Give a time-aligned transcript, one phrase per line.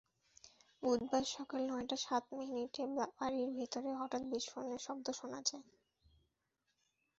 [0.83, 2.83] বুধবার সকাল নয়টা সাত মিনিটে
[3.11, 5.65] বাড়ির ভেতরে হঠাৎ বিস্ফোরণের শব্দ শোনা যায়।